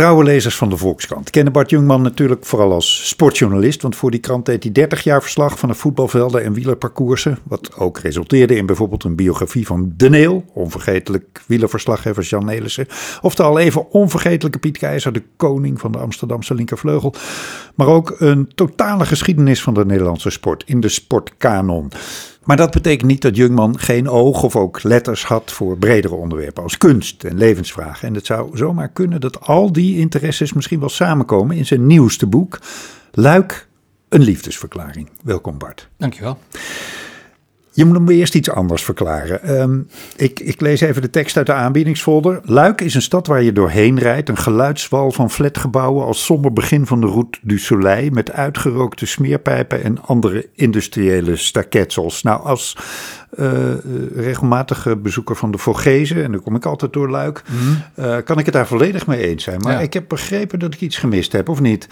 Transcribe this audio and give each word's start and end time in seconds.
Trouwe 0.00 0.24
lezers 0.24 0.56
van 0.56 0.68
de 0.68 0.76
Volkskrant 0.76 1.30
kennen 1.30 1.52
Bart 1.52 1.70
Jungman 1.70 2.02
natuurlijk 2.02 2.44
vooral 2.44 2.72
als 2.72 3.08
sportjournalist. 3.08 3.82
Want 3.82 3.96
voor 3.96 4.10
die 4.10 4.20
krant 4.20 4.46
deed 4.46 4.62
hij 4.62 4.72
30 4.72 5.02
jaar 5.02 5.22
verslag 5.22 5.58
van 5.58 5.68
de 5.68 5.74
voetbalvelden 5.74 6.44
en 6.44 6.52
wielerparcoursen. 6.52 7.38
Wat 7.42 7.74
ook 7.76 7.98
resulteerde 7.98 8.56
in 8.56 8.66
bijvoorbeeld 8.66 9.04
een 9.04 9.16
biografie 9.16 9.66
van 9.66 9.92
De 9.96 10.10
Neel. 10.10 10.44
Onvergetelijk 10.54 11.42
wielerverslaggever 11.46 12.22
Jan 12.22 12.44
Nelissen. 12.44 12.86
Of 13.20 13.34
de 13.34 13.42
al 13.42 13.58
even 13.58 13.90
onvergetelijke 13.90 14.58
Piet 14.58 14.78
Keizer, 14.78 15.12
de 15.12 15.22
koning 15.36 15.80
van 15.80 15.92
de 15.92 15.98
Amsterdamse 15.98 16.54
linkervleugel. 16.54 17.14
Maar 17.74 17.86
ook 17.86 18.14
een 18.18 18.50
totale 18.54 19.04
geschiedenis 19.04 19.62
van 19.62 19.74
de 19.74 19.86
Nederlandse 19.86 20.30
sport 20.30 20.62
in 20.66 20.80
de 20.80 20.88
sportkanon. 20.88 21.92
Maar 22.50 22.58
dat 22.58 22.70
betekent 22.70 23.10
niet 23.10 23.22
dat 23.22 23.36
Jungman 23.36 23.78
geen 23.78 24.08
oog 24.08 24.42
of 24.42 24.56
ook 24.56 24.82
letters 24.82 25.24
had 25.24 25.52
voor 25.52 25.78
bredere 25.78 26.14
onderwerpen 26.14 26.62
als 26.62 26.78
kunst 26.78 27.24
en 27.24 27.38
levensvragen. 27.38 28.08
En 28.08 28.14
het 28.14 28.26
zou 28.26 28.56
zomaar 28.56 28.88
kunnen 28.88 29.20
dat 29.20 29.40
al 29.40 29.72
die 29.72 29.98
interesses 29.98 30.52
misschien 30.52 30.80
wel 30.80 30.88
samenkomen 30.88 31.56
in 31.56 31.66
zijn 31.66 31.86
nieuwste 31.86 32.26
boek, 32.26 32.58
Luik, 33.12 33.68
een 34.08 34.20
liefdesverklaring. 34.20 35.10
Welkom 35.22 35.58
Bart. 35.58 35.88
Dankjewel. 35.96 36.38
Je 37.80 37.86
moet 37.86 38.00
me 38.00 38.14
eerst 38.14 38.34
iets 38.34 38.50
anders 38.50 38.84
verklaren. 38.84 39.60
Um, 39.60 39.88
ik, 40.16 40.40
ik, 40.40 40.60
lees 40.60 40.80
even 40.80 41.02
de 41.02 41.10
tekst 41.10 41.36
uit 41.36 41.46
de 41.46 41.52
aanbiedingsfolder. 41.52 42.40
Luik 42.44 42.80
is 42.80 42.94
een 42.94 43.02
stad 43.02 43.26
waar 43.26 43.42
je 43.42 43.52
doorheen 43.52 43.98
rijdt. 43.98 44.28
Een 44.28 44.38
geluidswal 44.38 45.10
van 45.10 45.30
flatgebouwen 45.30 46.06
als 46.06 46.24
somber 46.24 46.52
begin 46.52 46.86
van 46.86 47.00
de 47.00 47.06
Route 47.06 47.38
du 47.42 47.58
Soleil... 47.58 48.10
met 48.10 48.32
uitgerookte 48.32 49.06
smeerpijpen 49.06 49.82
en 49.82 50.02
andere 50.02 50.48
industriële 50.54 51.36
staketsels. 51.36 52.22
Nou, 52.22 52.42
als 52.42 52.76
uh, 53.38 53.50
regelmatige 54.14 54.96
bezoeker 54.96 55.36
van 55.36 55.50
de 55.50 55.58
Vogezen... 55.58 56.24
en 56.24 56.32
dan 56.32 56.42
kom 56.42 56.54
ik 56.54 56.66
altijd 56.66 56.92
door 56.92 57.10
Luik... 57.10 57.42
Mm. 57.46 57.82
Uh, 58.04 58.16
kan 58.24 58.38
ik 58.38 58.44
het 58.44 58.54
daar 58.54 58.66
volledig 58.66 59.06
mee 59.06 59.26
eens 59.26 59.44
zijn. 59.44 59.60
Maar 59.60 59.72
ja. 59.72 59.80
ik 59.80 59.92
heb 59.92 60.08
begrepen 60.08 60.58
dat 60.58 60.74
ik 60.74 60.80
iets 60.80 60.98
gemist 60.98 61.32
heb, 61.32 61.48
of 61.48 61.60
niet? 61.60 61.88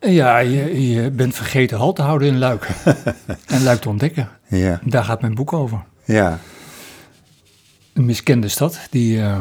Ja, 0.00 0.38
je, 0.38 0.90
je, 0.90 1.10
bent 1.10 1.34
vergeten 1.34 1.78
halt 1.78 1.96
te 1.96 2.02
houden 2.02 2.28
in 2.28 2.38
Luik. 2.38 2.68
en 3.46 3.62
Luik 3.62 3.80
te 3.80 3.88
ontdekken. 3.88 4.28
Ja. 4.46 4.80
Daar 4.84 5.04
gaat 5.04 5.20
mijn 5.20 5.34
boek 5.34 5.52
over. 5.52 5.84
Ja. 6.04 6.38
Een 7.92 8.04
miskende 8.04 8.48
stad 8.48 8.80
die, 8.90 9.18
uh, 9.18 9.38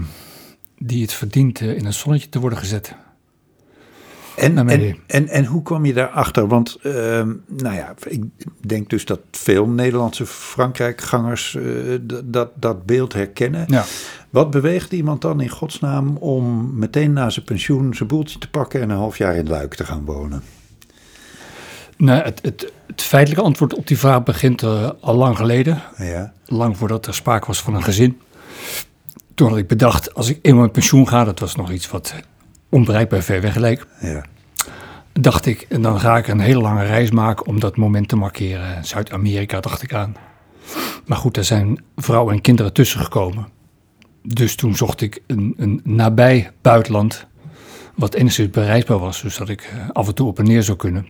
die 0.78 1.02
het 1.02 1.14
verdient 1.14 1.62
uh, 1.62 1.78
in 1.78 1.86
een 1.86 1.94
zonnetje 1.94 2.30
te 2.30 2.40
worden 2.40 2.60
gezet. 2.60 2.96
En, 4.38 4.70
en, 4.70 4.98
en, 5.08 5.28
en, 5.28 5.46
hoe 5.46 5.62
kwam 5.62 5.86
je 5.86 5.94
daarachter? 5.94 6.48
Want 6.48 6.78
uh, 6.84 6.94
nou 7.48 7.76
ja, 7.76 7.94
ik 8.08 8.24
denk 8.68 8.90
dus 8.90 9.06
dat 9.06 9.20
veel 9.32 9.68
Nederlandse 9.68 10.26
Frankrijkgangers 10.26 11.54
uh, 11.54 12.00
dat, 12.24 12.50
dat 12.56 12.86
beeld 12.86 13.14
herkennen. 13.14 13.64
Ja. 13.68 13.86
Wat 14.30 14.52
beweegt 14.52 14.92
iemand 14.92 15.22
dan 15.22 15.42
in 15.42 15.50
godsnaam 15.50 16.18
om 16.18 16.72
meteen 16.80 17.14
na 17.14 17.30
zijn 17.30 17.46
pensioen 17.46 17.94
zijn 17.94 18.10
boeltje 18.10 18.40
te 18.40 18.50
pakken 18.50 18.82
en 18.82 18.90
een 18.90 18.98
half 18.98 19.18
jaar 19.18 19.36
in 19.36 19.48
Luik 19.48 19.76
te 19.76 19.86
gaan 19.86 20.06
wonen? 20.06 20.42
Nou, 21.98 22.24
het, 22.24 22.40
het, 22.42 22.72
het 22.88 23.02
feitelijke 23.02 23.46
antwoord 23.46 23.74
op 23.76 23.88
die 23.88 23.98
vraag 23.98 24.24
begint 24.24 24.62
uh, 24.62 24.90
al 25.00 25.16
lang 25.16 25.38
geleden. 25.38 25.82
Ja. 25.98 26.34
Lang 26.46 26.78
voordat 26.78 27.06
er 27.06 27.14
sprake 27.14 27.48
was 27.48 27.62
van 27.62 27.76
een 27.76 27.84
gezin. 27.84 28.20
Toen 29.36 29.50
had 29.50 29.58
ik 29.58 29.68
bedacht, 29.68 30.14
als 30.14 30.30
ik 30.30 30.40
eenmaal 30.42 30.64
in 30.64 30.72
pensioen 30.72 31.08
ga, 31.08 31.24
dat 31.24 31.40
was 31.40 31.56
nog 31.56 31.72
iets 31.72 31.90
wat 31.90 32.14
onbereikbaar 32.70 33.22
ver 33.22 33.42
weg 33.42 33.56
leek. 33.56 33.86
Ja. 34.00 34.26
Dacht 35.14 35.46
ik, 35.46 35.66
en 35.70 35.82
dan 35.82 36.00
ga 36.00 36.18
ik 36.18 36.28
een 36.28 36.40
hele 36.40 36.62
lange 36.62 36.86
reis 36.86 37.12
maken 37.12 37.46
om 37.46 37.60
dat 37.60 37.78
moment 37.78 38.08
te 38.08 38.16
markeren. 38.16 38.86
Zuid-Amerika 38.86 39.60
dacht 39.60 39.82
ik 39.82 39.94
aan. 39.94 40.16
Maar 41.06 41.18
goed, 41.18 41.38
er 41.38 41.44
zijn 41.44 41.84
vrouwen 41.96 42.34
en 42.34 42.42
kinderen 42.42 42.74
tussen 42.74 43.00
gekomen. 43.00 43.48
Dus 44.24 44.56
toen 44.56 44.76
zocht 44.76 45.02
ik 45.02 45.22
een, 45.28 45.54
een 45.58 45.82
nabij 45.84 46.52
buitenland, 46.62 47.28
wat 47.96 48.14
enigszins 48.14 48.50
bereisbaar 48.50 49.00
was, 49.00 49.22
dus 49.22 49.38
dat 49.38 49.50
ik 49.50 49.74
af 49.92 50.08
en 50.08 50.16
toe 50.16 50.28
op 50.28 50.40
en 50.40 50.46
neer 50.46 50.64
zou 50.64 50.78
kunnen. 50.78 51.08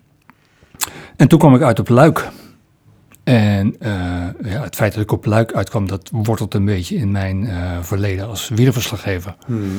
En 1.15 1.27
toen 1.27 1.39
kwam 1.39 1.55
ik 1.55 1.61
uit 1.61 1.79
op 1.79 1.89
Luik. 1.89 2.29
En 3.27 3.75
uh, 3.79 3.89
ja, 4.51 4.63
het 4.63 4.75
feit 4.75 4.93
dat 4.93 5.03
ik 5.03 5.11
op 5.11 5.25
Luik 5.25 5.53
uitkwam, 5.53 5.88
dat 5.88 6.09
wortelt 6.11 6.53
een 6.53 6.65
beetje 6.65 6.95
in 6.95 7.11
mijn 7.11 7.43
uh, 7.43 7.77
verleden 7.81 8.27
als 8.27 8.49
wielerverslaggever. 8.49 9.35
Hmm. 9.45 9.77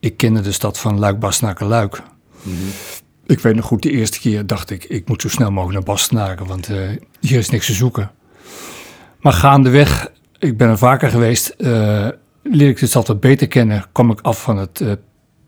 Ik 0.00 0.16
kende 0.16 0.40
de 0.40 0.52
stad 0.52 0.78
van 0.78 0.98
Luik-Bastenaken-Luik. 0.98 2.02
Hmm. 2.42 2.54
Ik 3.26 3.40
weet 3.40 3.54
nog 3.54 3.64
goed, 3.64 3.82
de 3.82 3.90
eerste 3.90 4.20
keer 4.20 4.46
dacht 4.46 4.70
ik, 4.70 4.84
ik 4.84 5.08
moet 5.08 5.22
zo 5.22 5.28
snel 5.28 5.50
mogelijk 5.50 5.78
naar 5.78 5.94
Bastenaken, 5.94 6.46
want 6.46 6.68
uh, 6.68 6.78
hier 7.20 7.38
is 7.38 7.50
niks 7.50 7.66
te 7.66 7.72
zoeken. 7.72 8.10
Maar 9.20 9.32
gaandeweg, 9.32 10.12
ik 10.38 10.56
ben 10.56 10.68
er 10.68 10.78
vaker 10.78 11.10
geweest, 11.10 11.54
leer 12.42 12.68
ik 12.68 12.78
de 12.78 12.86
stad 12.86 13.06
wat 13.06 13.20
beter 13.20 13.48
kennen. 13.48 13.84
Kwam 13.92 14.10
ik 14.10 14.20
af 14.20 14.42
van 14.42 14.56
het 14.56 14.84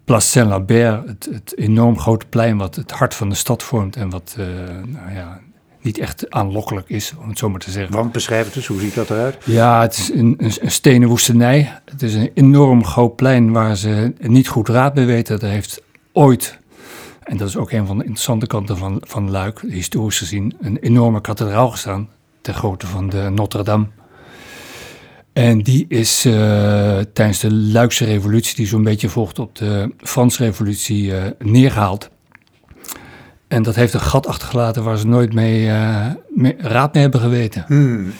Place 0.04 0.28
Saint-Lambert, 0.28 1.08
het, 1.08 1.28
het, 1.32 1.58
enorm 1.58 1.98
grote 1.98 2.26
plein 2.26 2.56
wat 2.56 2.74
het 2.74 2.90
hart 2.90 3.14
van 3.14 3.28
de 3.28 3.34
stad 3.34 3.62
vormt 3.62 3.96
en 3.96 4.10
wat 4.10 4.34
nou 4.86 5.14
ja, 5.14 5.40
niet 5.82 5.98
echt 5.98 6.31
aanlokkelijk 6.31 6.88
is, 6.88 7.15
om 7.20 7.28
het 7.28 7.38
zo 7.38 7.48
maar 7.48 7.60
te 7.60 7.70
zeggen. 7.70 7.94
Want 7.94 8.12
beschrijf 8.12 8.47
het 8.47 8.56
eens, 8.56 8.66
hoe 8.66 8.81
ziet 8.81 8.94
dat 8.94 9.10
eruit? 9.10 9.37
Ja, 9.44 9.81
het 9.81 9.97
is 9.97 10.10
een, 10.12 10.34
een, 10.38 10.53
een 10.60 10.70
stenen 10.70 11.09
woestenij. 11.09 11.81
Het 11.84 12.03
is 12.03 12.15
een 12.15 12.31
enorm 12.34 12.84
groot 12.84 13.16
plein 13.16 13.53
waar 13.53 13.76
ze 13.76 14.12
niet 14.20 14.48
goed 14.48 14.69
raad 14.69 14.94
mee 14.94 15.06
weten. 15.06 15.41
Er 15.41 15.48
heeft 15.48 15.82
ooit, 16.12 16.59
en 17.22 17.37
dat 17.37 17.48
is 17.48 17.56
ook 17.56 17.70
een 17.70 17.87
van 17.87 17.97
de 17.97 18.03
interessante 18.04 18.47
kanten 18.47 18.76
van, 18.76 19.03
van 19.06 19.31
Luik, 19.31 19.60
historisch 19.69 20.19
gezien, 20.19 20.56
een 20.60 20.76
enorme 20.76 21.20
kathedraal 21.20 21.70
gestaan, 21.70 22.09
ter 22.41 22.54
grootte 22.54 22.87
van 22.87 23.09
de 23.09 23.31
Notre-Dame. 23.34 23.87
En 25.32 25.62
die 25.62 25.84
is 25.88 26.26
uh, 26.26 26.32
tijdens 27.12 27.41
de 27.41 27.53
Luikse 27.53 28.04
revolutie, 28.04 28.56
die 28.56 28.66
zo'n 28.66 28.82
beetje 28.82 29.09
volgt 29.09 29.38
op 29.38 29.56
de 29.56 29.94
Franse 29.99 30.44
revolutie, 30.44 31.04
uh, 31.04 31.22
neergehaald. 31.38 32.10
En 33.52 33.62
dat 33.62 33.74
heeft 33.74 33.94
een 33.94 34.00
gat 34.00 34.26
achtergelaten 34.26 34.82
waar 34.82 34.98
ze 34.98 35.06
nooit 35.06 35.32
mee, 35.32 35.66
uh, 35.66 36.06
mee 36.28 36.54
raad 36.58 36.92
mee 36.92 37.02
hebben 37.02 37.20
geweten. 37.20 37.64
Hmm. 37.66 38.12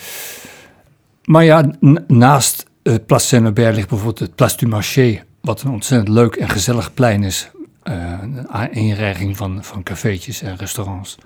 Maar 1.25 1.45
ja, 1.45 1.71
naast 2.07 2.67
uh, 2.83 2.95
Place 3.07 3.27
Saint-Lambert 3.27 3.75
ligt 3.75 3.89
bijvoorbeeld 3.89 4.19
het 4.19 4.35
Place 4.35 4.57
du 4.57 4.67
Marché, 4.67 5.23
wat 5.41 5.63
een 5.63 5.71
ontzettend 5.71 6.09
leuk 6.09 6.35
en 6.35 6.49
gezellig 6.49 6.95
plein 6.95 7.23
is. 7.23 7.51
een 7.83 8.73
inreiging 8.73 9.37
van, 9.37 9.65
van 9.65 9.83
cafeetjes 9.83 10.43
en 10.43 10.57
restaurants. 10.57 11.19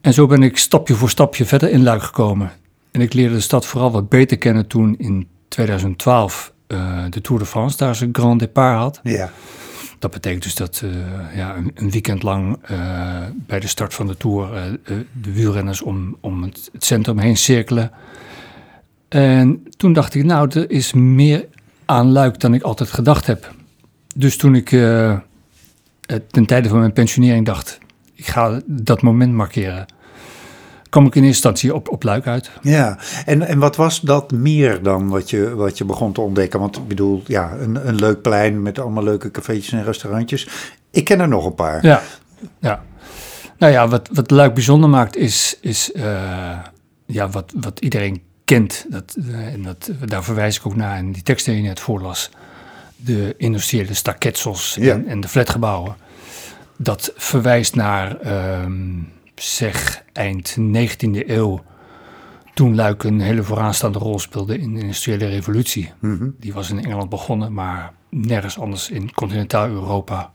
En 0.00 0.12
zo 0.12 0.26
ben 0.26 0.42
ik 0.42 0.58
stapje 0.58 0.94
voor 0.94 1.10
stapje 1.10 1.44
verder 1.44 1.70
in 1.70 1.82
Luik 1.82 2.02
gekomen. 2.02 2.52
En 2.90 3.00
ik 3.00 3.12
leerde 3.12 3.34
de 3.34 3.40
stad 3.40 3.66
vooral 3.66 3.90
wat 3.90 4.08
beter 4.08 4.38
kennen 4.38 4.66
toen 4.66 4.94
in 4.98 5.28
2012 5.48 6.51
uh, 6.72 7.04
de 7.10 7.20
Tour 7.20 7.40
de 7.40 7.46
France 7.46 7.76
daar 7.76 7.94
zijn 7.94 8.10
grand 8.12 8.40
départ 8.40 8.78
had. 8.78 9.00
Ja. 9.02 9.30
Dat 9.98 10.10
betekent 10.10 10.42
dus 10.42 10.54
dat 10.54 10.82
uh, 10.84 10.90
ja, 11.36 11.56
een, 11.56 11.70
een, 11.74 11.90
weekend 11.90 12.22
lang 12.22 12.56
uh, 12.70 12.78
bij 13.46 13.60
de 13.60 13.66
start 13.66 13.94
van 13.94 14.06
de 14.06 14.16
Tour 14.16 14.78
de 15.22 15.32
wielrenners 15.32 15.82
om, 15.82 16.16
om 16.20 16.42
het, 16.42 16.68
het, 16.72 16.84
centrum 16.84 17.18
heen 17.18 17.36
cirkelen. 17.36 17.90
En 19.08 19.62
toen 19.76 19.92
dacht 19.92 20.14
ik, 20.14 20.24
nou, 20.24 20.50
er 20.50 20.70
is 20.70 20.92
meer 20.92 21.48
aan 21.84 22.12
Luik 22.12 22.40
dan 22.40 22.54
ik 22.54 22.62
altijd 22.62 22.90
gedacht 22.90 23.26
heb. 23.26 23.54
Dus 24.14 24.36
toen 24.36 24.54
ik 24.54 24.68
ten 26.30 26.46
tijde 26.46 26.68
van 26.68 26.78
mijn 26.78 26.92
pensionering 26.92 27.46
dacht, 27.46 27.78
ik 28.14 28.26
ga 28.26 28.60
dat 28.66 29.02
moment 29.02 29.32
markeren 29.32 29.86
kwam 30.92 31.06
ik 31.06 31.14
in 31.14 31.24
eerste 31.24 31.48
instantie 31.48 31.74
op, 31.74 31.88
op 31.88 32.02
Luik 32.02 32.26
uit. 32.26 32.50
Ja, 32.62 32.98
en, 33.24 33.42
en 33.42 33.58
wat 33.58 33.76
was 33.76 34.00
dat 34.00 34.32
meer 34.32 34.82
dan 34.82 35.08
wat 35.08 35.30
je, 35.30 35.54
wat 35.54 35.78
je 35.78 35.84
begon 35.84 36.12
te 36.12 36.20
ontdekken? 36.20 36.60
Want 36.60 36.76
ik 36.76 36.88
bedoel, 36.88 37.22
ja, 37.26 37.52
een, 37.52 37.88
een 37.88 37.94
leuk 37.94 38.22
plein 38.22 38.62
met 38.62 38.78
allemaal 38.78 39.02
leuke 39.02 39.30
cafeetjes 39.30 39.72
en 39.72 39.84
restaurantjes. 39.84 40.48
Ik 40.90 41.04
ken 41.04 41.20
er 41.20 41.28
nog 41.28 41.44
een 41.46 41.54
paar. 41.54 41.86
Ja, 41.86 42.02
ja. 42.58 42.82
Nou 43.58 43.72
ja, 43.72 43.88
wat, 43.88 44.08
wat 44.12 44.30
Luik 44.30 44.54
bijzonder 44.54 44.90
maakt 44.90 45.16
is, 45.16 45.58
is 45.60 45.90
uh, 45.94 46.58
ja, 47.06 47.28
wat, 47.28 47.52
wat 47.60 47.80
iedereen 47.80 48.22
kent. 48.44 48.86
Dat, 48.88 49.16
uh, 49.18 49.52
en 49.52 49.62
dat, 49.62 49.90
daar 50.04 50.24
verwijs 50.24 50.56
ik 50.56 50.66
ook 50.66 50.76
naar 50.76 50.98
in 50.98 51.12
die 51.12 51.22
tekst 51.22 51.44
die 51.44 51.56
je 51.56 51.62
net 51.62 51.80
voorlas. 51.80 52.30
De 52.96 53.34
industriële 53.36 53.94
staketsels 53.94 54.76
Ja. 54.80 54.92
en, 54.92 55.06
en 55.06 55.20
de 55.20 55.28
flatgebouwen. 55.28 55.96
Dat 56.76 57.12
verwijst 57.16 57.74
naar... 57.74 58.16
Um, 58.62 59.08
zeg 59.34 60.04
eind 60.12 60.56
19e 60.58 61.28
eeuw, 61.28 61.62
toen 62.54 62.74
Luik 62.74 63.04
een 63.04 63.20
hele 63.20 63.42
vooraanstaande 63.42 63.98
rol 63.98 64.18
speelde 64.18 64.58
in 64.58 64.74
de 64.74 64.80
industriële 64.80 65.26
revolutie. 65.26 65.92
Mm 65.98 66.18
-hmm. 66.18 66.34
Die 66.38 66.52
was 66.52 66.70
in 66.70 66.84
Engeland 66.84 67.08
begonnen, 67.08 67.52
maar 67.52 67.92
nergens 68.10 68.58
anders 68.58 68.90
in 68.90 69.12
continentaal 69.12 69.68
Europa 69.68 70.32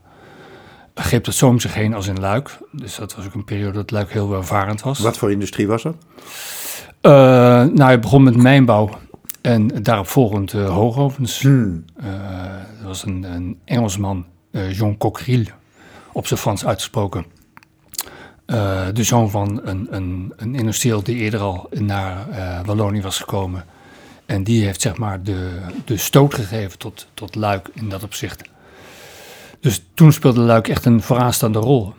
greep 1.01 1.23
dat 1.23 1.33
zo 1.33 1.47
om 1.47 1.59
zich 1.59 1.73
heen 1.73 1.93
als 1.93 2.07
in 2.07 2.19
Luik. 2.19 2.57
Dus 2.71 2.95
dat 2.95 3.15
was 3.15 3.25
ook 3.25 3.33
een 3.33 3.43
periode 3.43 3.73
dat 3.73 3.91
Luik 3.91 4.11
heel 4.11 4.29
welvarend 4.29 4.81
was. 4.81 4.99
Wat 4.99 5.17
voor 5.17 5.31
industrie 5.31 5.67
was 5.67 5.83
dat? 5.83 5.95
Uh, 7.01 7.11
nou, 7.73 7.91
het 7.91 8.01
begon 8.01 8.23
met 8.23 8.35
mijnbouw 8.35 8.89
en 9.41 9.67
daarop 9.67 10.07
volgend 10.07 10.53
uh, 10.53 10.69
hoogovens. 10.69 11.41
Hmm. 11.41 11.85
Uh, 11.99 12.05
er 12.81 12.85
was 12.85 13.05
een, 13.05 13.23
een 13.23 13.59
Engelsman, 13.65 14.25
John 14.71 14.95
Cockerill, 14.97 15.47
op 16.11 16.27
zijn 16.27 16.39
Frans 16.39 16.65
uitgesproken. 16.65 17.25
Uh, 18.47 18.87
de 18.93 19.03
zoon 19.03 19.29
van 19.29 19.61
een, 19.63 19.87
een, 19.89 20.33
een 20.35 20.55
industrieel 20.55 21.03
die 21.03 21.15
eerder 21.15 21.39
al 21.39 21.69
naar 21.69 22.27
uh, 22.29 22.59
Wallonië 22.65 23.01
was 23.01 23.19
gekomen. 23.19 23.65
En 24.25 24.43
die 24.43 24.65
heeft 24.65 24.81
zeg 24.81 24.97
maar 24.97 25.23
de, 25.23 25.59
de 25.85 25.97
stoot 25.97 26.33
gegeven 26.33 26.77
tot, 26.77 27.07
tot 27.13 27.35
Luik 27.35 27.69
in 27.73 27.89
dat 27.89 28.03
opzicht. 28.03 28.49
Dus 29.59 29.85
toen 29.93 30.11
speelde 30.11 30.39
Luik 30.39 30.67
echt 30.67 30.85
een 30.85 31.01
vooraanstaande 31.01 31.59
rol. 31.59 31.93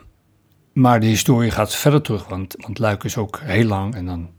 Maar 0.72 1.00
de 1.00 1.06
historie 1.06 1.50
gaat 1.50 1.74
verder 1.74 2.02
terug, 2.02 2.28
want, 2.28 2.54
want 2.58 2.78
Luik 2.78 3.04
is 3.04 3.16
ook 3.16 3.40
heel 3.42 3.64
lang, 3.64 3.94
en 3.94 4.06
dan 4.06 4.30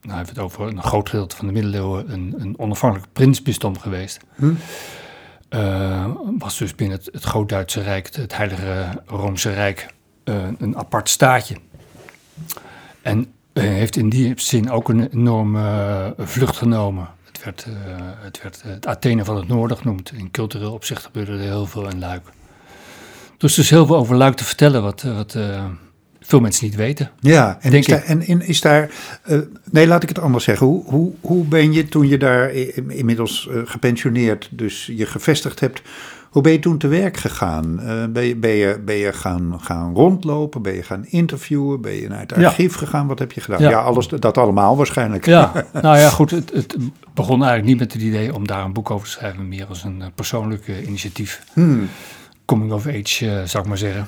nou 0.00 0.16
hebben 0.16 0.34
we 0.34 0.40
het 0.40 0.50
over 0.50 0.66
een 0.66 0.82
groot 0.82 1.08
gedeelte 1.08 1.36
van 1.36 1.46
de 1.46 1.52
middeleeuwen, 1.52 2.12
een, 2.12 2.34
een 2.38 2.58
onafhankelijk 2.58 3.12
prinsbisdom 3.12 3.78
geweest. 3.78 4.20
Hm? 4.34 4.52
Uh, 5.50 6.06
was 6.38 6.58
dus 6.58 6.74
binnen 6.74 6.98
het, 6.98 7.08
het 7.12 7.22
Groot-Duitse 7.22 7.82
Rijk, 7.82 8.14
het 8.14 8.36
Heilige 8.36 9.02
Roomse 9.06 9.52
Rijk, 9.52 9.86
een 10.58 10.76
apart 10.76 11.08
staatje. 11.08 11.56
En 13.02 13.18
uh, 13.18 13.62
heeft 13.62 13.96
in 13.96 14.08
die 14.08 14.32
zin 14.36 14.70
ook 14.70 14.88
een 14.88 15.08
enorme 15.08 16.14
vlucht 16.18 16.56
genomen. 16.56 17.08
Het 17.26 17.44
werd, 17.44 17.66
het 18.22 18.42
werd 18.42 18.62
het 18.62 18.86
Athene 18.86 19.24
van 19.24 19.36
het 19.36 19.48
Noorden 19.48 19.76
genoemd. 19.76 20.12
In 20.12 20.30
cultureel 20.30 20.72
opzicht 20.72 21.04
gebeurde 21.04 21.32
er 21.32 21.38
heel 21.38 21.66
veel 21.66 21.88
in 21.88 21.98
Luik. 21.98 22.22
Dus 23.36 23.52
er 23.52 23.62
is 23.62 23.70
heel 23.70 23.86
veel 23.86 23.96
over 23.96 24.16
Luik 24.16 24.36
te 24.36 24.44
vertellen, 24.44 24.82
wat, 24.82 25.02
wat 25.02 25.36
veel 26.26 26.40
mensen 26.40 26.64
niet 26.64 26.74
weten. 26.74 27.10
Ja, 27.20 27.58
en, 27.60 27.72
is 27.72 27.86
daar, 27.86 28.02
en, 28.02 28.40
is 28.40 28.60
daar. 28.60 28.90
Uh, 29.26 29.38
nee, 29.70 29.86
laat 29.86 30.02
ik 30.02 30.08
het 30.08 30.18
anders 30.18 30.44
zeggen. 30.44 30.66
Hoe, 30.66 30.84
hoe, 30.84 31.12
hoe 31.20 31.44
ben 31.44 31.72
je 31.72 31.88
toen 31.88 32.08
je 32.08 32.18
daar 32.18 32.52
inmiddels 32.88 33.48
uh, 33.50 33.60
gepensioneerd, 33.64 34.48
dus 34.50 34.86
je 34.86 35.06
gevestigd 35.06 35.60
hebt. 35.60 35.82
Hoe 36.32 36.42
ben 36.42 36.52
je 36.52 36.58
toen 36.58 36.78
te 36.78 36.88
werk 36.88 37.16
gegaan? 37.16 37.80
Uh, 37.80 38.04
ben 38.06 38.24
je, 38.24 38.36
ben 38.36 38.50
je, 38.50 38.80
ben 38.84 38.94
je 38.94 39.12
gaan, 39.12 39.60
gaan 39.60 39.94
rondlopen? 39.94 40.62
Ben 40.62 40.74
je 40.74 40.82
gaan 40.82 41.06
interviewen? 41.06 41.80
Ben 41.80 41.92
je 41.92 42.08
naar 42.08 42.20
het 42.20 42.32
archief 42.32 42.72
ja. 42.72 42.78
gegaan? 42.78 43.06
Wat 43.06 43.18
heb 43.18 43.32
je 43.32 43.40
gedaan? 43.40 43.62
Ja, 43.62 43.70
ja 43.70 43.80
alles, 43.80 44.08
dat 44.08 44.38
allemaal 44.38 44.76
waarschijnlijk. 44.76 45.26
Ja, 45.26 45.52
nou 45.82 45.98
ja, 45.98 46.08
goed. 46.08 46.30
Het, 46.30 46.52
het, 46.52 46.76
begon 47.14 47.42
eigenlijk 47.42 47.64
niet 47.64 47.78
met 47.78 47.92
het 47.92 48.02
idee 48.02 48.34
om 48.34 48.46
daar 48.46 48.64
een 48.64 48.72
boek 48.72 48.90
over 48.90 49.06
te 49.06 49.12
schrijven, 49.12 49.48
meer 49.48 49.66
als 49.66 49.84
een 49.84 50.02
persoonlijk 50.14 50.66
initiatief. 50.86 51.44
Hmm. 51.52 51.88
Coming 52.44 52.72
of 52.72 52.86
age, 52.86 53.42
zou 53.44 53.62
ik 53.62 53.68
maar 53.68 53.78
zeggen. 53.78 54.06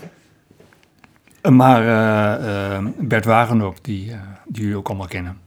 Maar 1.51 1.83
uh, 1.83 2.47
uh, 2.79 2.87
Bert 2.99 3.25
Wagenop, 3.25 3.77
die, 3.83 4.07
uh, 4.07 4.15
die 4.47 4.63
jullie 4.63 4.77
ook 4.77 4.89
allemaal 4.89 5.07
kennen. 5.07 5.39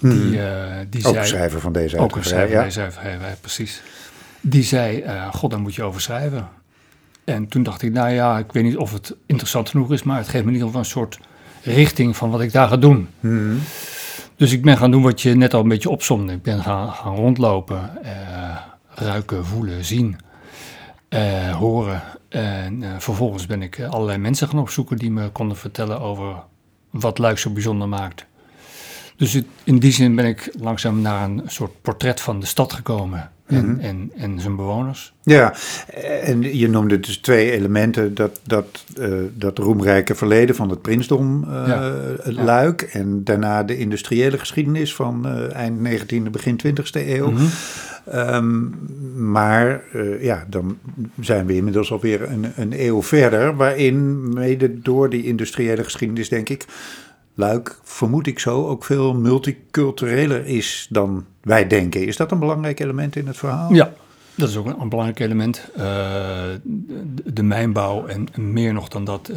Die, 0.00 0.10
mm. 0.10 0.86
die 0.90 1.06
ook 1.06 1.14
zei, 1.14 1.26
schrijver 1.26 1.60
van 1.60 1.72
deze 1.72 1.98
Ook 1.98 2.16
een 2.16 2.24
schrijver 2.24 2.54
van 2.56 2.64
deze 2.64 2.80
uitgeverij, 2.80 3.36
precies. 3.40 3.82
Die 4.48 4.62
zei, 4.62 5.04
god, 5.32 5.50
daar 5.50 5.60
moet 5.60 5.74
je 5.74 5.82
over 5.82 6.00
schrijven. 6.00 6.48
En 7.24 7.48
toen 7.48 7.62
dacht 7.62 7.82
ik, 7.82 7.92
nou 7.92 8.10
ja, 8.10 8.38
ik 8.38 8.52
weet 8.52 8.64
niet 8.64 8.76
of 8.76 8.92
het 8.92 9.14
interessant 9.26 9.68
genoeg 9.68 9.92
is... 9.92 10.02
maar 10.02 10.18
het 10.18 10.28
geeft 10.28 10.44
me 10.44 10.50
in 10.50 10.54
ieder 10.54 10.66
geval 10.66 10.82
een 10.82 10.90
soort 10.90 11.18
richting 11.62 12.16
van 12.16 12.30
wat 12.30 12.40
ik 12.40 12.52
daar 12.52 12.68
ga 12.68 12.76
doen. 12.76 13.08
Mm. 13.20 13.60
Dus 14.36 14.52
ik 14.52 14.62
ben 14.62 14.76
gaan 14.76 14.90
doen 14.90 15.02
wat 15.02 15.20
je 15.20 15.34
net 15.34 15.54
al 15.54 15.60
een 15.60 15.68
beetje 15.68 15.90
opzomde. 15.90 16.32
Ik 16.32 16.42
ben 16.42 16.62
gaan, 16.62 16.92
gaan 16.92 17.14
rondlopen, 17.14 17.90
ruiken, 18.88 19.46
voelen, 19.46 19.84
zien, 19.84 20.16
horen... 21.58 22.02
En 22.28 22.82
uh, 22.82 22.88
vervolgens 22.98 23.46
ben 23.46 23.62
ik 23.62 23.80
allerlei 23.80 24.18
mensen 24.18 24.48
gaan 24.48 24.58
opzoeken 24.58 24.96
die 24.96 25.10
me 25.10 25.28
konden 25.28 25.56
vertellen 25.56 26.00
over 26.00 26.34
wat 26.90 27.18
Luik 27.18 27.38
zo 27.38 27.50
bijzonder 27.50 27.88
maakt. 27.88 28.26
Dus 29.16 29.32
het, 29.32 29.46
in 29.64 29.78
die 29.78 29.92
zin 29.92 30.14
ben 30.14 30.24
ik 30.24 30.54
langzaam 30.58 31.00
naar 31.00 31.24
een 31.24 31.42
soort 31.46 31.82
portret 31.82 32.20
van 32.20 32.40
de 32.40 32.46
stad 32.46 32.72
gekomen 32.72 33.30
en, 33.46 33.64
mm 33.64 33.70
-hmm. 33.70 33.80
en, 33.80 34.10
en 34.16 34.40
zijn 34.40 34.56
bewoners. 34.56 35.14
Ja, 35.22 35.54
en 36.22 36.56
je 36.58 36.68
noemde 36.68 37.00
dus 37.00 37.16
twee 37.16 37.50
elementen. 37.50 38.14
Dat, 38.14 38.40
dat, 38.44 38.84
uh, 38.98 39.18
dat 39.34 39.58
roemrijke 39.58 40.14
verleden 40.14 40.54
van 40.54 40.70
het 40.70 40.82
prinsdom 40.82 41.44
uh, 41.44 41.64
ja. 41.66 41.92
Luik... 42.24 42.82
en 42.82 43.24
daarna 43.24 43.62
de 43.62 43.78
industriële 43.78 44.38
geschiedenis 44.38 44.94
van 44.94 45.26
eind 45.52 45.88
19e, 45.88 46.30
begin 46.30 46.60
20e 46.66 47.06
eeuw... 47.06 47.30
Mhm. 47.30 47.44
Um, 48.14 48.74
maar 49.16 49.82
uh, 49.92 50.22
ja, 50.22 50.46
dan 50.48 50.78
zijn 51.20 51.46
we 51.46 51.54
inmiddels 51.54 51.92
alweer 51.92 52.30
een, 52.30 52.46
een 52.56 52.86
eeuw 52.86 53.02
verder, 53.02 53.56
waarin 53.56 54.28
mede 54.34 54.80
door 54.80 55.10
die 55.10 55.24
industriële 55.24 55.84
geschiedenis, 55.84 56.28
denk 56.28 56.48
ik, 56.48 56.64
Luik, 57.38 57.78
vermoed 57.82 58.26
ik 58.26 58.38
zo, 58.38 58.66
ook 58.66 58.84
veel 58.84 59.14
multicultureler 59.14 60.46
is 60.46 60.86
dan 60.90 61.24
wij 61.40 61.66
denken. 61.66 62.06
Is 62.06 62.16
dat 62.16 62.32
een 62.32 62.38
belangrijk 62.38 62.80
element 62.80 63.16
in 63.16 63.26
het 63.26 63.36
verhaal? 63.36 63.74
Ja, 63.74 63.92
dat 64.34 64.48
is 64.48 64.56
ook 64.56 64.66
een, 64.66 64.80
een 64.80 64.88
belangrijk 64.88 65.20
element. 65.20 65.68
Uh, 65.76 65.82
de, 66.62 67.32
de, 67.32 67.42
mijnbouw 67.42 68.06
en, 68.06 68.28
meer 68.34 68.72
nog 68.72 68.88
dan 68.88 69.04
dat, 69.04 69.28
uh, 69.30 69.36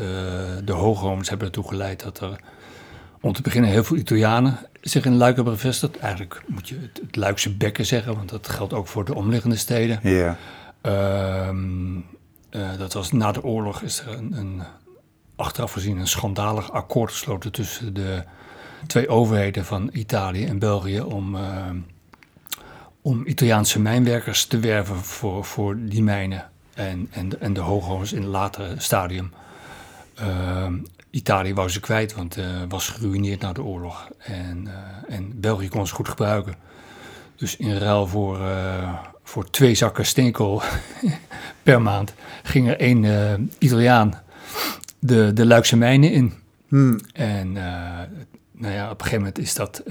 de 0.63 0.71
hoogromers 0.71 1.29
hebben 1.29 1.47
ertoe 1.47 1.67
geleid 1.67 2.03
dat 2.03 2.19
er 2.19 2.39
om 3.21 3.33
te 3.33 3.41
beginnen 3.41 3.69
heel 3.69 3.83
veel 3.83 3.97
Italianen 3.97 4.57
zich 4.81 5.05
in 5.05 5.15
Luik 5.15 5.35
hebben 5.35 5.53
gevestigd. 5.53 5.97
Eigenlijk 5.97 6.43
moet 6.47 6.69
je 6.69 6.75
het, 6.81 7.01
het 7.05 7.15
Luikse 7.15 7.55
bekken 7.55 7.85
zeggen, 7.85 8.15
want 8.15 8.29
dat 8.29 8.47
geldt 8.47 8.73
ook 8.73 8.87
voor 8.87 9.05
de 9.05 9.15
omliggende 9.15 9.55
steden. 9.55 9.99
Ja. 10.03 10.37
Um, 11.47 12.05
uh, 12.51 12.69
dat 12.77 12.93
was 12.93 13.11
na 13.11 13.31
de 13.31 13.43
oorlog 13.43 13.81
is 13.81 13.99
er 13.99 14.17
een, 14.17 14.33
een, 14.37 14.61
achteraf 15.39 15.71
gezien 15.71 15.97
een 15.97 16.07
schandalig 16.07 16.71
akkoord 16.71 17.11
gesloten 17.11 17.51
tussen 17.51 17.93
de 17.93 18.23
twee 18.87 19.09
overheden 19.09 19.65
van 19.65 19.89
Italië 19.93 20.45
en 20.45 20.59
België 20.59 21.01
om, 21.01 21.35
uh, 21.35 21.69
om 23.01 23.25
Italiaanse 23.25 23.79
mijnwerkers 23.79 24.45
te 24.45 24.59
werven 24.59 24.95
voor, 24.95 25.45
voor 25.45 25.77
die 25.79 26.03
mijnen 26.03 26.49
en, 26.73 27.07
en, 27.11 27.41
en 27.41 27.53
de 27.53 27.59
hoogovens 27.59 28.13
in 28.13 28.21
het 28.21 28.31
latere 28.31 28.73
stadium. 28.77 29.33
Uh, 30.21 30.67
Italië 31.09 31.53
wou 31.53 31.69
ze 31.69 31.79
kwijt, 31.79 32.13
want 32.13 32.37
uh, 32.37 32.45
was 32.69 32.89
geruineerd 32.89 33.41
na 33.41 33.53
de 33.53 33.63
oorlog. 33.63 34.07
En, 34.17 34.67
en 35.07 35.39
België 35.39 35.69
kon 35.69 35.87
ze 35.87 35.93
goed 35.93 36.09
gebruiken. 36.09 36.55
Dus 37.35 37.55
in 37.55 37.77
ruil 37.77 38.07
voor, 38.07 38.39
voor 39.23 39.49
twee 39.49 39.75
zakken 39.75 40.05
steenkool 40.05 40.61
per 41.63 41.81
maand 41.81 42.13
ging 42.43 42.67
er 42.67 42.79
één 42.79 43.51
Italiaan 43.57 44.21
de, 44.99 45.33
de 45.33 45.45
Luikse 45.45 45.77
mijnen 45.77 46.11
in. 46.11 46.33
Hmm. 46.67 46.99
En 47.13 47.51
nou 48.51 48.73
ja, 48.73 48.85
op 48.85 48.99
een 48.99 49.05
gegeven 49.05 49.17
moment 49.17 49.37
is 49.39 49.53
dat 49.53 49.83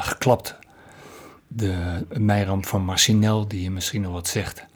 geklapt. 0.00 0.58
De 1.48 2.04
mijnramp 2.18 2.66
van 2.66 2.82
Marcinel, 2.82 3.48
die 3.48 3.62
je 3.62 3.70
misschien 3.70 4.00
nog 4.02 4.12
wat 4.12 4.28
zegt. 4.28 4.66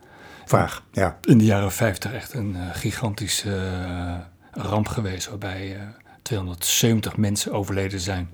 Vaag, 0.45 0.85
ja. 0.93 1.19
In 1.23 1.39
de 1.39 1.45
jaren 1.45 1.73
50 1.73 2.13
echt 2.13 2.35
een 2.35 2.57
gigantisch 2.73 3.45
ramp 4.55 4.89
geweest 4.89 5.29
waarbij 5.29 5.77
uh, 5.77 5.83
270 6.23 7.17
mensen 7.17 7.53
overleden 7.53 8.01
zijn. 8.01 8.31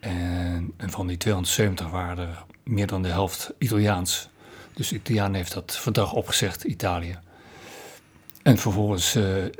En, 0.00 0.72
en, 0.76 0.90
van 0.90 1.06
die 1.06 1.16
270 1.16 1.90
waren 1.90 2.28
er 2.28 2.44
meer 2.64 2.86
dan 2.86 3.02
de 3.02 3.08
helft 3.08 3.52
Italiaans. 3.58 4.28
Dus 4.74 4.92
Italiaan 4.92 5.34
heeft 5.34 5.52
dat 5.52 5.76
verdrag 5.76 6.12
opgezegd, 6.12 6.64
Italië. 6.64 7.18
En 8.48 8.58
vervolgens 8.58 9.16
uh, 9.16 9.44
uh, 9.44 9.50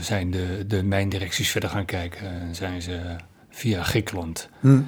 zijn 0.00 0.30
de, 0.30 0.64
de 0.66 0.82
mijndirecties 0.82 1.50
verder 1.50 1.70
gaan 1.70 1.84
kijken. 1.84 2.28
En 2.40 2.54
zijn 2.54 2.82
ze 2.82 3.00
via 3.50 3.82
Griekenland 3.82 4.48
hm. 4.60 4.80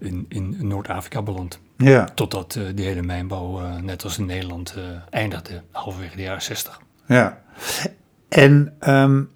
in, 0.00 0.26
in 0.28 0.56
Noord-Afrika 0.58 1.22
beland. 1.22 1.60
Ja. 1.76 2.04
Totdat 2.14 2.58
die 2.74 2.86
hele 2.86 3.02
mijnbouw, 3.02 3.78
net 3.80 4.04
als 4.04 4.18
in 4.18 4.26
Nederland, 4.26 4.74
eindigde 5.10 5.62
halverwege 5.70 6.16
de 6.16 6.22
jaren 6.22 6.42
60. 6.42 6.80
Ja. 7.06 7.42
En 8.28 8.74
um, 8.88 9.30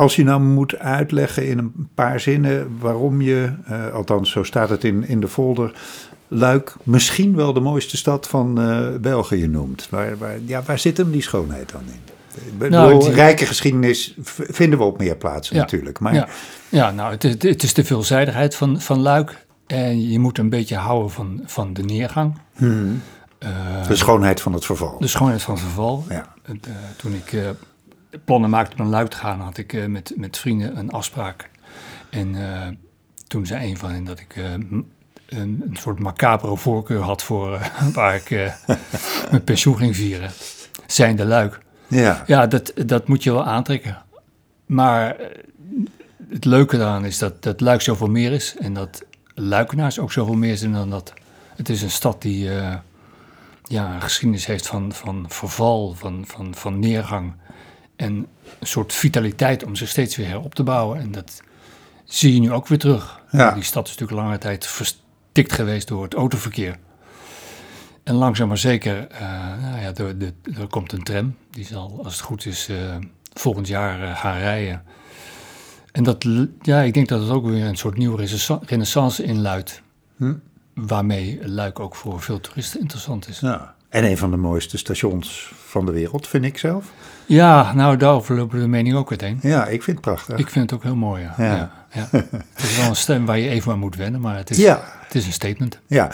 als 0.00 0.16
je 0.16 0.24
nou 0.24 0.40
moet 0.42 0.78
uitleggen 0.78 1.46
in 1.46 1.58
een 1.58 1.88
paar 1.94 2.20
zinnen 2.20 2.78
waarom 2.78 3.20
je, 3.20 3.52
uh, 3.70 3.92
althans 3.92 4.30
zo 4.30 4.42
staat 4.42 4.68
het 4.68 4.84
in, 4.84 5.08
in 5.08 5.20
de 5.20 5.28
folder, 5.28 5.72
Luik 6.32 6.74
misschien 6.82 7.36
wel 7.36 7.52
de 7.52 7.60
mooiste 7.60 7.96
stad 7.96 8.28
van 8.28 8.60
uh, 8.60 8.96
België 8.96 9.46
noemt. 9.46 9.88
Waar, 9.90 10.18
waar, 10.18 10.38
ja, 10.46 10.62
waar 10.62 10.78
zit 10.78 10.96
hem 10.96 11.10
die 11.10 11.22
schoonheid 11.22 11.72
dan 11.72 11.82
in? 11.86 12.70
Nou, 12.70 13.10
rijke 13.10 13.46
geschiedenis 13.46 14.14
vinden 14.34 14.78
we 14.78 14.84
op 14.84 14.98
meer 14.98 15.16
plaatsen 15.16 15.56
ja, 15.56 15.62
natuurlijk. 15.62 15.98
Maar... 15.98 16.14
Ja, 16.14 16.28
ja 16.68 16.90
nou, 16.90 17.10
het 17.10 17.24
is, 17.24 17.32
het 17.32 17.62
is 17.62 17.74
de 17.74 17.84
veelzijdigheid 17.84 18.54
van, 18.54 18.80
van 18.80 19.00
Luik. 19.00 19.46
En 19.66 20.10
je 20.10 20.18
moet 20.18 20.38
een 20.38 20.48
beetje 20.48 20.76
houden 20.76 21.10
van, 21.10 21.40
van 21.44 21.72
de 21.72 21.82
neergang. 21.82 22.38
Hmm. 22.54 23.02
Uh, 23.38 23.86
de 23.86 23.96
schoonheid 23.96 24.40
van 24.40 24.52
het 24.52 24.64
verval. 24.64 24.98
De 24.98 25.06
schoonheid 25.06 25.42
van 25.42 25.54
het 25.54 25.62
verval. 25.62 26.04
Ja. 26.08 26.34
Uh, 26.46 26.54
toen 26.96 27.14
ik 27.14 27.32
uh, 27.32 27.48
plannen 28.24 28.50
maakte 28.50 28.76
om 28.76 28.82
naar 28.82 28.90
Luik 28.90 29.10
te 29.10 29.16
gaan, 29.16 29.40
had 29.40 29.58
ik 29.58 29.88
met, 29.88 30.12
met 30.16 30.38
vrienden 30.38 30.78
een 30.78 30.90
afspraak. 30.90 31.50
En 32.10 32.36
toen 33.26 33.46
zei 33.46 33.70
een 33.70 33.76
van 33.76 33.90
hen 33.90 34.04
dat 34.04 34.20
ik 34.20 34.34
een, 35.30 35.62
een, 35.68 35.76
soort 35.76 35.98
macabere 35.98 36.56
voorkeur 36.56 37.00
had 37.00 37.22
voor 37.22 37.70
waar 37.94 38.14
ik 38.14 38.30
mijn 39.30 39.44
pensioen 39.44 39.76
ging 39.76 39.96
vieren. 39.96 40.30
Zijn 40.86 41.16
de 41.16 41.24
Luik. 41.24 41.60
Ja, 41.86 42.22
ja 42.26 42.46
dat, 42.46 42.72
dat 42.86 43.08
moet 43.08 43.22
je 43.22 43.32
wel 43.32 43.44
aantrekken. 43.44 44.02
Maar 44.66 45.16
het 46.28 46.44
leuke 46.44 46.76
daaraan 46.76 47.04
is 47.04 47.18
dat, 47.18 47.42
dat 47.42 47.60
Luik 47.60 47.80
zoveel 47.80 48.10
meer 48.10 48.32
is. 48.32 48.56
En 48.58 48.74
dat 48.74 49.02
Luikenaars 49.34 49.98
ook 49.98 50.12
zoveel 50.12 50.34
meer 50.34 50.56
zijn 50.56 50.72
dan 50.72 50.90
dat. 50.90 51.12
Het 51.56 51.68
is 51.68 51.82
een 51.82 51.90
stad 51.90 52.22
die 52.22 52.44
uh, 52.44 52.74
ja, 53.64 53.94
een 53.94 54.02
geschiedenis 54.02 54.46
heeft 54.46 54.66
van, 54.66 54.92
van 54.92 55.24
verval, 55.28 55.94
van, 55.94 56.24
van, 56.26 56.54
van 56.54 56.78
neergang. 56.78 57.32
En 57.96 58.26
een 58.58 58.66
soort 58.66 58.92
vitaliteit 58.92 59.64
om 59.64 59.76
zich 59.76 59.88
steeds 59.88 60.16
weer 60.16 60.26
herop 60.26 60.54
te 60.54 60.62
bouwen. 60.62 61.00
En 61.00 61.12
dat 61.12 61.42
zie 62.04 62.34
je 62.34 62.40
nu 62.40 62.52
ook 62.52 62.68
weer 62.68 62.78
terug. 62.78 63.20
Ja. 63.30 63.50
Die 63.50 63.62
stad 63.62 63.88
is 63.88 63.90
natuurlijk 63.90 64.20
lange 64.20 64.38
tijd 64.38 64.66
getikt 65.32 65.52
geweest 65.52 65.88
door 65.88 66.02
het 66.02 66.14
autoverkeer. 66.14 66.76
En 68.02 68.14
langzaam 68.14 68.48
maar 68.48 68.58
zeker, 68.58 69.06
uh, 69.12 69.20
nou 69.62 69.80
ja, 69.80 69.94
er, 69.94 70.18
de, 70.18 70.32
er, 70.58 70.66
komt 70.66 70.92
een 70.92 71.02
tram. 71.02 71.36
Die 71.50 71.64
zal, 71.64 72.00
als 72.04 72.12
het 72.12 72.22
goed 72.22 72.46
is, 72.46 72.68
uh, 72.68 72.76
volgend 73.32 73.68
jaar 73.68 74.02
uh, 74.02 74.16
gaan 74.16 74.38
rijden. 74.38 74.82
En 75.92 76.02
dat, 76.02 76.26
ja, 76.62 76.80
ik 76.80 76.94
denk 76.94 77.08
dat 77.08 77.20
het 77.20 77.30
ook 77.30 77.46
weer 77.46 77.64
een 77.64 77.76
soort 77.76 77.96
nieuwe 77.96 78.26
renaissance 78.66 79.22
inluidt. 79.22 79.82
Hm? 80.16 80.34
Waarmee 80.74 81.40
Luik 81.48 81.80
ook 81.80 81.94
voor 81.94 82.20
veel 82.20 82.40
toeristen 82.40 82.80
interessant 82.80 83.28
is. 83.28 83.40
Ja. 83.40 83.74
En 83.88 84.04
een 84.04 84.18
van 84.18 84.30
de 84.30 84.36
mooiste 84.36 84.78
stations 84.78 85.52
van 85.66 85.86
de 85.86 85.92
wereld, 85.92 86.26
vind 86.26 86.44
ik 86.44 86.58
zelf. 86.58 86.92
Ja, 87.26 87.72
nou, 87.74 87.96
daarover 87.96 88.36
lopen 88.36 88.60
de 88.60 88.66
mening 88.66 88.96
ook 88.96 89.10
uiteen. 89.10 89.38
Ja, 89.42 89.66
ik 89.66 89.82
vind 89.82 89.96
het 89.96 90.06
prachtig. 90.06 90.38
Ik 90.38 90.50
vind 90.50 90.70
het 90.70 90.78
ook 90.78 90.84
heel 90.84 90.96
mooi, 90.96 91.22
ja. 91.22 91.34
ja. 91.38 91.72
ja, 91.92 92.08
het 92.54 92.62
is 92.62 92.76
wel 92.76 92.88
een 92.88 92.96
stem 92.96 93.26
waar 93.26 93.38
je 93.38 93.48
even 93.48 93.72
aan 93.72 93.78
moet 93.78 93.96
wennen, 93.96 94.20
maar 94.20 94.36
het 94.36 94.50
is, 94.50 94.56
ja. 94.56 94.99
Het 95.12 95.22
is 95.22 95.26
een 95.26 95.32
statement. 95.32 95.78
Ja, 95.86 96.10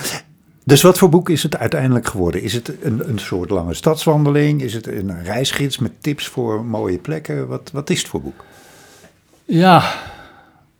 dus 0.64 0.82
wat 0.82 0.98
voor 0.98 1.08
boek 1.08 1.28
is 1.30 1.42
het 1.42 1.56
uiteindelijk 1.56 2.06
geworden? 2.06 2.42
Is 2.42 2.52
het 2.52 2.72
een, 2.82 3.08
een 3.08 3.18
soort 3.18 3.50
lange 3.50 3.74
stadswandeling? 3.74 4.62
Is 4.62 4.74
het 4.74 4.86
een 4.86 5.22
reisgids 5.22 5.78
met 5.78 6.02
tips 6.02 6.26
voor 6.26 6.64
mooie 6.64 6.98
plekken? 6.98 7.48
Wat, 7.48 7.70
wat 7.72 7.90
is 7.90 7.98
het 7.98 8.08
voor 8.08 8.22
boek? 8.22 8.44
Ja, 9.44 9.94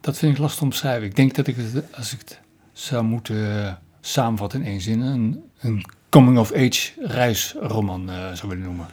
dat 0.00 0.18
vind 0.18 0.32
ik 0.32 0.38
lastig 0.38 0.62
om 0.62 0.68
te 0.68 0.74
beschrijven. 0.74 1.06
Ik 1.08 1.16
denk 1.16 1.34
dat 1.34 1.46
ik 1.46 1.56
het, 1.56 1.84
als 1.96 2.12
ik 2.12 2.18
het 2.18 2.40
zou 2.72 3.04
moeten 3.04 3.78
samenvatten 4.00 4.60
in 4.60 4.66
één 4.66 4.80
zin, 4.80 5.00
een, 5.00 5.44
een 5.60 5.84
coming-of-age 6.08 6.92
reisroman 6.98 8.10
uh, 8.10 8.32
zou 8.32 8.48
willen 8.48 8.64
noemen. 8.64 8.86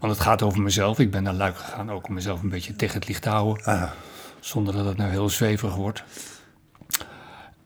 Want 0.00 0.12
het 0.12 0.22
gaat 0.22 0.42
over 0.42 0.62
mezelf. 0.62 0.98
Ik 0.98 1.10
ben 1.10 1.22
naar 1.22 1.34
Luik 1.34 1.56
gegaan 1.56 1.90
ook 1.90 2.08
om 2.08 2.14
mezelf 2.14 2.42
een 2.42 2.48
beetje 2.48 2.76
tegen 2.76 2.98
het 2.98 3.08
licht 3.08 3.22
te 3.22 3.28
houden. 3.28 3.64
Ah. 3.64 3.90
Zonder 4.40 4.74
dat 4.74 4.84
het 4.84 4.96
nou 4.96 5.10
heel 5.10 5.28
zweverig 5.28 5.74
wordt. 5.74 6.04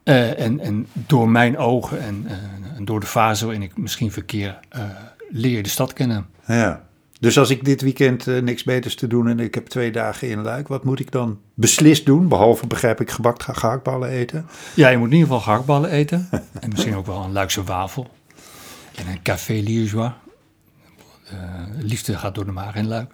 Uh, 0.09 0.41
en, 0.41 0.61
en 0.61 0.87
door 0.93 1.29
mijn 1.29 1.59
ogen 1.59 2.01
en, 2.01 2.25
uh, 2.25 2.33
en, 2.77 2.85
door 2.85 3.01
de 3.01 3.07
fase 3.07 3.45
waarin 3.45 3.63
ik 3.63 3.77
misschien 3.77 4.13
verkeer, 4.13 4.59
leer 5.31 5.57
je 5.57 5.63
de 5.63 5.69
stad 5.69 5.93
kennen. 5.93 6.27
Ja. 6.47 6.85
Dus 7.21 7.39
als 7.39 7.51
ik 7.51 7.65
dit 7.65 7.81
weekend 7.81 8.27
niks 8.27 8.65
beters 8.65 8.95
te 8.95 9.07
doen 9.07 9.29
en 9.29 9.41
ik 9.41 9.55
heb 9.55 9.67
twee 9.67 9.91
dagen 9.93 10.29
in 10.29 10.43
Luik, 10.43 10.69
wat 10.69 10.85
moet 10.85 11.01
ik 11.01 11.11
dan 11.11 11.39
beslist 11.55 12.07
doen? 12.07 12.29
Behalve, 12.29 12.67
begrijp 12.67 13.01
ik, 13.01 13.11
gebakt 13.11 13.43
gehaktballen 13.43 14.09
eten? 14.09 14.47
Ja, 14.75 14.89
je 14.89 14.97
moet 14.97 15.07
in 15.07 15.13
ieder 15.13 15.29
geval 15.29 15.43
gehaktballen 15.43 15.91
eten. 15.91 16.29
en 16.61 16.69
misschien 16.71 16.97
ook 16.97 17.07
wel 17.07 17.25
een 17.25 17.33
Luikse 17.33 17.65
wafel. 17.65 18.07
En 18.95 19.09
een 19.09 19.23
café 19.23 19.53
Liégeois. 19.53 20.13
Uh, 21.33 21.41
liefde 21.79 22.19
gaat 22.19 22.35
door 22.35 22.45
de 22.45 22.53
maag 22.53 22.75
in 22.75 22.87
Luik. 22.87 23.13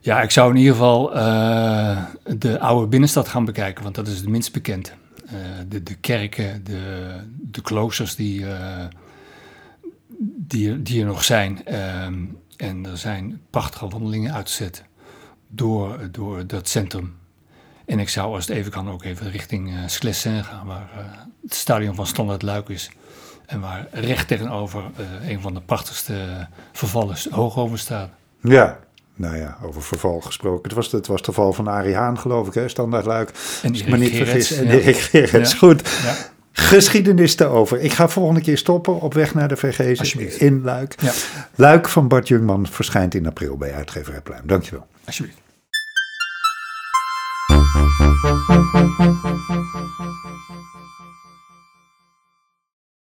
Ja, 0.00 0.22
ik 0.22 0.30
zou 0.30 0.50
in 0.50 0.56
ieder 0.56 0.72
geval 0.72 1.16
uh, 1.16 2.04
de 2.36 2.60
oude 2.60 2.86
binnenstad 2.86 3.28
gaan 3.28 3.44
bekijken, 3.44 3.82
want 3.82 3.94
dat 3.94 4.06
is 4.06 4.16
het 4.16 4.28
minst 4.28 4.52
bekend. 4.52 4.92
Uh, 5.32 5.38
de, 5.68 5.82
de 5.82 5.94
kerken, 5.94 6.64
de, 6.64 7.12
de 7.40 7.62
kloosters 7.62 8.14
die, 8.14 8.44
die, 10.36 10.82
die 10.82 11.00
er 11.00 11.06
nog 11.06 11.24
zijn. 11.24 11.66
Ehm, 11.66 12.24
en 12.56 12.86
er 12.86 12.98
zijn 12.98 13.40
prachtige 13.50 13.88
wandelingen 13.88 14.34
uitgezet 14.34 14.84
door, 15.48 16.08
door 16.10 16.46
dat 16.46 16.68
centrum. 16.68 17.16
En 17.86 17.98
ik 17.98 18.08
zou, 18.08 18.34
als 18.34 18.46
het 18.46 18.56
even 18.56 18.70
kan, 18.70 18.90
ook 18.90 19.04
even 19.04 19.30
richting 19.30 19.72
uh, 19.72 19.78
Sclessin 19.86 20.44
gaan, 20.44 20.66
waar 20.66 20.90
het 21.42 21.54
stadion 21.54 21.94
van 21.94 22.06
Standard 22.06 22.42
Luik 22.42 22.68
is. 22.68 22.90
En 23.46 23.60
waar 23.60 23.86
recht 23.90 24.28
tegenover 24.28 24.82
een 25.22 25.40
van 25.40 25.54
de 25.54 25.60
prachtigste 25.60 26.46
vervallen 26.72 27.16
over 27.32 27.78
staat. 27.78 28.10
Ja, 28.40 28.78
nou 29.18 29.36
ja, 29.36 29.58
over 29.62 29.82
verval 29.82 30.20
gesproken. 30.20 30.62
Het 30.62 30.72
was, 30.72 30.92
het 30.92 31.06
was 31.06 31.22
de 31.22 31.32
val 31.32 31.52
van 31.52 31.68
Arie 31.68 31.94
Haan, 31.94 32.18
geloof 32.18 32.46
ik, 32.46 32.54
hè? 32.54 32.68
Standaard 32.68 33.06
Luik. 33.06 33.30
En 33.62 33.74
Erik 33.74 33.88
me 33.88 33.96
niet 33.96 34.16
vergis. 34.16 34.52
En 34.52 34.68
Erik 34.68 34.96
Gerrits, 34.96 35.54
goed. 35.54 35.88
Ja. 36.02 36.16
Geschiedenis 36.52 37.34
te 37.34 37.44
over. 37.44 37.80
Ik 37.80 37.92
ga 37.92 38.08
volgende 38.08 38.40
keer 38.40 38.58
stoppen 38.58 39.00
op 39.00 39.14
weg 39.14 39.34
naar 39.34 39.48
de 39.48 39.56
VG's 39.56 40.14
in 40.38 40.62
Luik. 40.62 40.94
Ja. 41.02 41.12
Luik 41.54 41.88
van 41.88 42.08
Bart 42.08 42.28
Jungman 42.28 42.66
verschijnt 42.66 43.14
in 43.14 43.26
april 43.26 43.56
bij 43.56 43.74
uitgeverij 43.74 44.20
Pluim. 44.20 44.42
Dankjewel. 44.46 44.86
Alsjeblieft. 45.04 45.38